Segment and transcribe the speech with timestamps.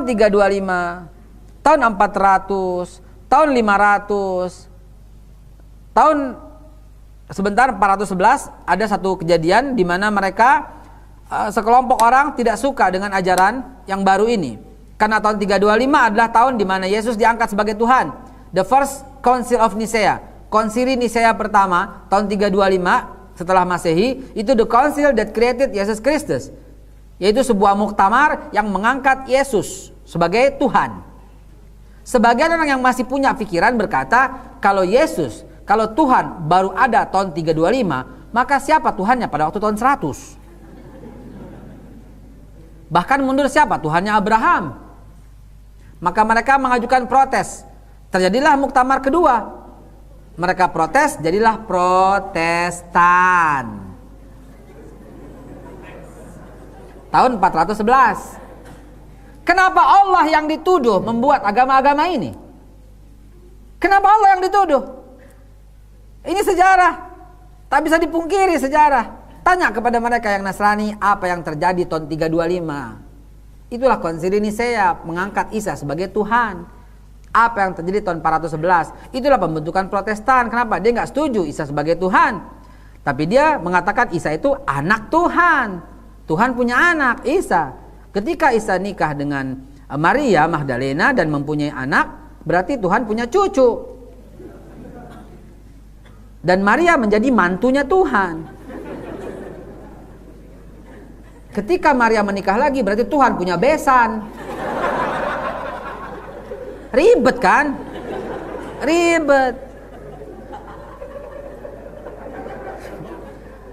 [0.00, 6.40] tahun 325, tahun 400, tahun 500, tahun
[7.28, 10.72] sebentar 411 ada satu kejadian di mana mereka
[11.28, 14.56] uh, sekelompok orang tidak suka dengan ajaran yang baru ini.
[14.96, 18.12] Karena tahun 325 adalah tahun di mana Yesus diangkat sebagai Tuhan.
[18.56, 20.20] The first Council of Nicaea.
[20.48, 26.52] Konsili Nicaea pertama tahun 325 setelah Masehi itu the council that created Yesus Kristus.
[27.20, 31.04] Yaitu sebuah muktamar yang mengangkat Yesus sebagai Tuhan.
[32.02, 38.34] Sebagian orang yang masih punya pikiran berkata kalau Yesus kalau Tuhan baru ada tahun 325,
[38.34, 40.40] maka siapa Tuhannya pada waktu tahun 100?
[42.90, 43.78] Bahkan mundur siapa?
[43.78, 44.74] Tuhannya Abraham.
[46.02, 47.62] Maka mereka mengajukan protes.
[48.10, 49.62] Terjadilah muktamar kedua.
[50.34, 53.14] Mereka protes, jadilah protestan.
[57.10, 58.38] Tahun 411.
[59.42, 62.30] Kenapa Allah yang dituduh membuat agama-agama ini?
[63.82, 64.82] Kenapa Allah yang dituduh?
[66.22, 67.10] Ini sejarah.
[67.66, 69.18] Tak bisa dipungkiri sejarah.
[69.42, 73.74] Tanya kepada mereka yang Nasrani apa yang terjadi tahun 325.
[73.74, 76.66] Itulah konsili Nisea mengangkat Isa sebagai Tuhan.
[77.30, 79.14] Apa yang terjadi tahun 411.
[79.14, 80.50] Itulah pembentukan protestan.
[80.50, 80.78] Kenapa?
[80.78, 82.42] Dia nggak setuju Isa sebagai Tuhan.
[83.02, 85.68] Tapi dia mengatakan Isa itu anak Tuhan.
[86.30, 87.74] Tuhan punya anak, Isa.
[88.14, 89.66] Ketika Isa nikah dengan
[89.98, 93.98] Maria Magdalena dan mempunyai anak, berarti Tuhan punya cucu.
[96.38, 98.46] Dan Maria menjadi mantunya Tuhan.
[101.50, 104.22] Ketika Maria menikah lagi berarti Tuhan punya besan.
[106.94, 107.74] Ribet kan?
[108.86, 109.54] Ribet.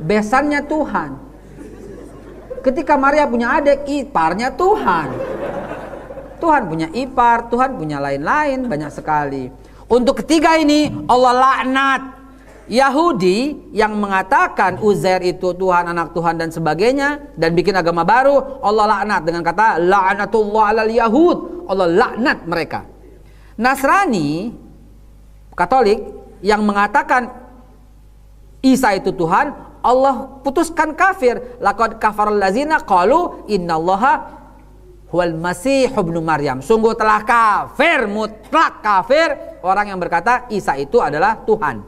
[0.00, 1.27] Besannya Tuhan.
[2.68, 5.08] Ketika Maria punya adik, iparnya Tuhan.
[6.36, 9.48] Tuhan punya ipar, Tuhan punya lain-lain banyak sekali.
[9.88, 12.02] Untuk ketiga ini Allah laknat
[12.68, 19.00] Yahudi yang mengatakan Uzair itu Tuhan, anak Tuhan dan sebagainya dan bikin agama baru, Allah
[19.00, 21.64] laknat dengan kata la'natullah alal yahud.
[21.72, 22.84] Allah laknat mereka.
[23.56, 24.52] Nasrani
[25.56, 26.04] Katolik
[26.44, 27.32] yang mengatakan
[28.60, 29.56] Isa itu Tuhan,
[29.88, 31.56] Allah putuskan kafir.
[31.64, 34.36] Laqad kafarul lazina qalu innallaha
[35.08, 36.60] huwal masih ibnu Maryam.
[36.60, 39.32] Sungguh telah kafir, mutlak kafir
[39.64, 41.80] orang yang berkata Isa itu adalah Tuhan.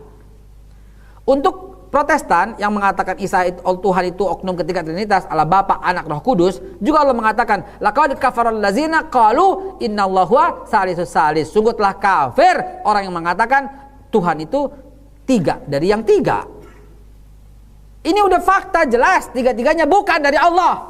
[1.29, 6.23] Untuk Protestan yang mengatakan Isa itu Tuhan itu oknum ketiga Trinitas Allah Bapa, Anak, Roh
[6.23, 11.51] Kudus, juga Allah mengatakan laqad kafaral lazina qalu innallahu salisus salis.
[11.51, 14.71] Sungguh telah kafir orang yang mengatakan Tuhan itu
[15.27, 16.47] tiga dari yang tiga.
[18.01, 20.89] Ini udah fakta jelas tiga-tiganya bukan dari Allah.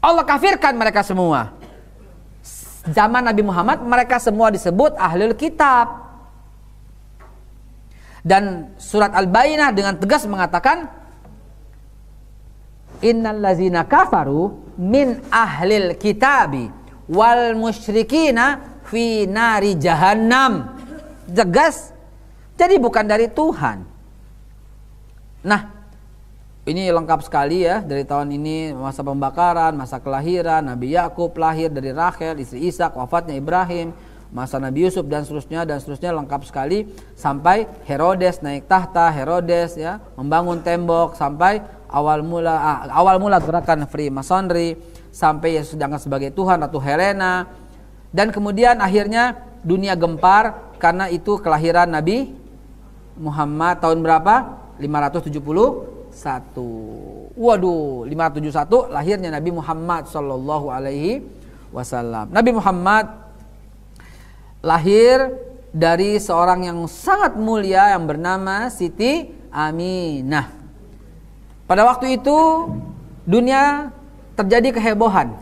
[0.00, 1.52] Allah kafirkan mereka semua.
[2.88, 6.08] Zaman Nabi Muhammad mereka semua disebut ahlul kitab.
[8.24, 10.88] Dan surat Al-Bayyinah dengan tegas mengatakan
[12.98, 16.66] Innal lazina kafaru min ahlil kitabi
[17.06, 18.58] wal musyrikina
[18.88, 20.74] fi nari jahannam.
[21.30, 21.94] Tegas.
[22.58, 23.97] Jadi bukan dari Tuhan.
[25.42, 25.70] Nah,
[26.68, 31.94] ini lengkap sekali ya dari tahun ini masa pembakaran, masa kelahiran, Nabi Yakub lahir dari
[31.94, 33.94] Rachel, istri Ishak, wafatnya Ibrahim,
[34.28, 36.84] masa Nabi Yusuf dan seterusnya dan seterusnya lengkap sekali
[37.16, 43.88] sampai Herodes naik tahta Herodes ya membangun tembok sampai awal mula ah, awal mula gerakan
[43.88, 44.76] Freemasonry
[45.08, 47.48] sampai Yesus diangkat sebagai Tuhan Ratu Helena
[48.12, 52.28] dan kemudian akhirnya dunia gempar karena itu kelahiran Nabi
[53.16, 56.14] Muhammad tahun berapa 571
[57.36, 61.22] waduh 571 lahirnya Nabi Muhammad Sallallahu Alaihi
[61.70, 63.28] Wasallam Nabi Muhammad
[64.62, 65.30] lahir
[65.70, 70.48] dari seorang yang sangat mulia yang bernama Siti Aminah.
[71.68, 72.38] Pada waktu itu
[73.28, 73.92] dunia
[74.32, 75.36] terjadi kehebohan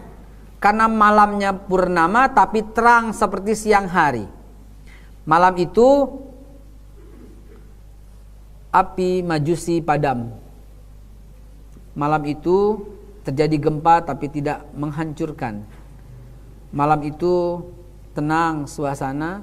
[0.58, 4.26] karena malamnya purnama tapi terang seperti siang hari.
[5.26, 6.10] Malam itu
[8.76, 10.36] api majusi padam.
[11.96, 12.84] Malam itu
[13.24, 15.64] terjadi gempa tapi tidak menghancurkan.
[16.76, 17.64] Malam itu
[18.12, 19.40] tenang suasana,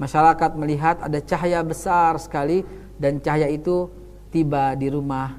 [0.00, 2.64] masyarakat melihat ada cahaya besar sekali
[2.96, 3.92] dan cahaya itu
[4.32, 5.36] tiba di rumah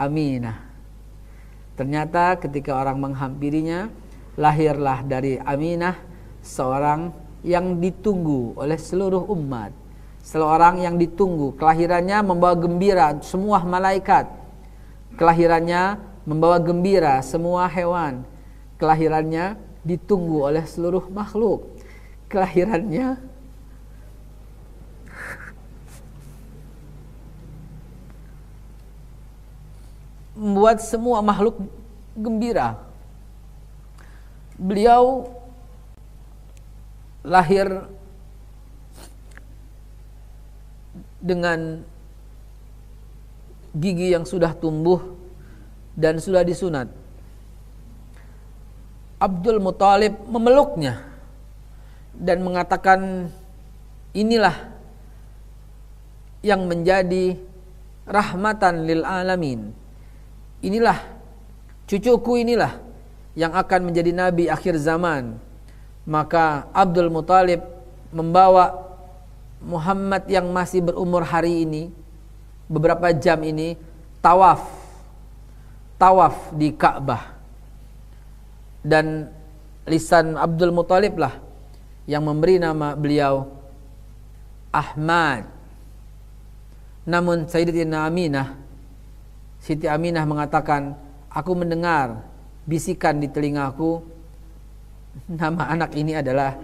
[0.00, 0.56] Aminah.
[1.76, 3.92] Ternyata ketika orang menghampirinya,
[4.40, 6.00] lahirlah dari Aminah
[6.40, 7.12] seorang
[7.44, 9.81] yang ditunggu oleh seluruh umat.
[10.22, 14.30] Seorang yang ditunggu, kelahirannya membawa gembira semua malaikat.
[15.18, 18.22] Kelahirannya membawa gembira semua hewan.
[18.78, 21.66] Kelahirannya ditunggu oleh seluruh makhluk.
[22.30, 23.18] Kelahirannya
[30.38, 31.58] membuat semua makhluk
[32.14, 32.78] gembira.
[34.54, 35.34] Beliau
[37.26, 37.66] lahir
[41.22, 41.86] dengan
[43.72, 45.00] gigi yang sudah tumbuh
[45.94, 46.90] dan sudah disunat.
[49.22, 50.98] Abdul Muthalib memeluknya
[52.18, 53.30] dan mengatakan
[54.12, 54.74] inilah
[56.42, 57.38] yang menjadi
[58.02, 59.70] rahmatan lil alamin.
[60.58, 60.98] Inilah
[61.86, 62.82] cucuku inilah
[63.38, 65.38] yang akan menjadi nabi akhir zaman.
[66.02, 67.62] Maka Abdul Muthalib
[68.10, 68.91] membawa
[69.62, 71.88] Muhammad yang masih berumur hari ini
[72.66, 73.78] beberapa jam ini
[74.18, 74.62] tawaf.
[75.96, 77.38] Tawaf di Ka'bah.
[78.82, 79.30] Dan
[79.86, 81.38] lisan Abdul Muthalib lah
[82.10, 83.46] yang memberi nama beliau
[84.74, 85.46] Ahmad.
[87.06, 88.62] Namun Sayyidatina Aminah
[89.62, 90.98] Siti Aminah mengatakan
[91.30, 92.18] aku mendengar
[92.66, 94.02] bisikan di telingaku
[95.30, 96.58] nama anak ini adalah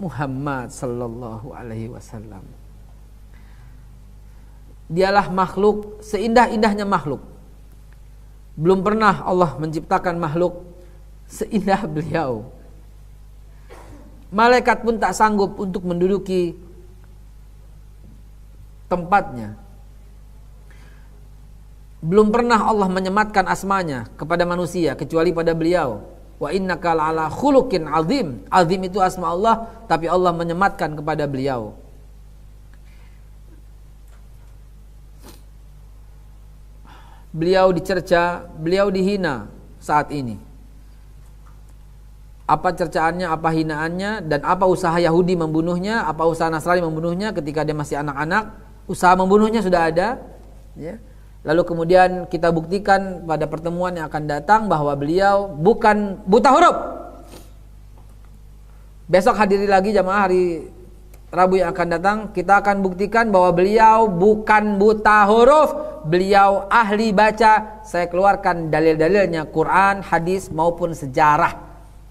[0.00, 2.42] Muhammad sallallahu alaihi wasallam
[4.92, 7.32] dialah makhluk seindah-indahnya makhluk
[8.52, 10.60] belum pernah Allah menciptakan makhluk
[11.24, 12.52] seindah beliau.
[14.28, 16.56] Malaikat pun tak sanggup untuk menduduki
[18.88, 19.56] tempatnya.
[22.04, 26.11] Belum pernah Allah menyematkan asmanya kepada manusia kecuali pada beliau.
[26.42, 28.42] Wa innaka ala khuluqin azim.
[28.50, 31.78] Azim itu asma Allah, tapi Allah menyematkan kepada beliau.
[37.30, 39.46] Beliau dicerca, beliau dihina
[39.78, 40.36] saat ini
[42.52, 47.72] apa cercaannya, apa hinaannya, dan apa usaha Yahudi membunuhnya, apa usaha Nasrani membunuhnya ketika dia
[47.72, 48.52] masih anak-anak,
[48.84, 50.20] usaha membunuhnya sudah ada.
[50.76, 51.00] Ya.
[51.42, 56.76] Lalu kemudian kita buktikan pada pertemuan yang akan datang bahwa beliau bukan buta huruf.
[59.10, 60.70] Besok hadiri lagi jamaah hari
[61.32, 65.72] Rabu yang akan datang, kita akan buktikan bahwa beliau bukan buta huruf,
[66.04, 67.80] beliau ahli baca.
[67.88, 71.56] Saya keluarkan dalil-dalilnya Quran, hadis maupun sejarah.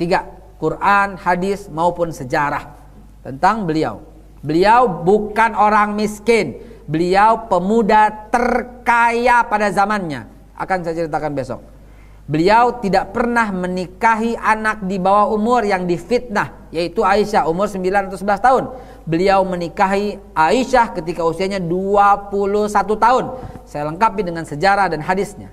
[0.01, 0.25] Tiga,
[0.57, 2.73] Quran, hadis maupun sejarah
[3.21, 4.01] tentang beliau.
[4.41, 6.57] Beliau bukan orang miskin.
[6.91, 10.27] Beliau pemuda terkaya pada zamannya.
[10.59, 11.63] Akan saya ceritakan besok.
[12.27, 18.19] Beliau tidak pernah menikahi anak di bawah umur yang difitnah, yaitu Aisyah umur 9 atau
[18.19, 18.63] 11 tahun.
[19.07, 22.27] Beliau menikahi Aisyah ketika usianya 21
[22.99, 23.25] tahun.
[23.63, 25.47] Saya lengkapi dengan sejarah dan hadisnya.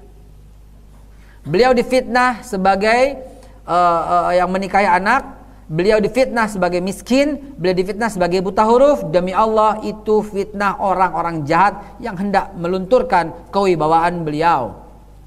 [1.47, 3.17] Beliau difitnah sebagai
[3.63, 5.38] uh, uh, yang menikahi anak,
[5.69, 9.05] beliau difitnah sebagai miskin, beliau difitnah sebagai buta huruf.
[9.13, 14.88] Demi Allah itu fitnah orang-orang jahat yang hendak melunturkan kewibawaan beliau.